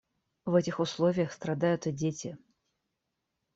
[0.45, 2.35] В этих условиях страдают и дети.